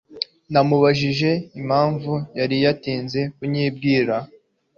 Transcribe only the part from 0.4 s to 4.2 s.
namubajije impamvu yari yaratinze kunyibwira